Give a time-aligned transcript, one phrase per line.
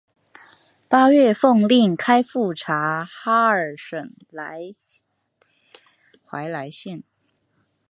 [0.87, 4.15] 八月奉令开赴察哈尔省
[6.27, 7.03] 怀来县。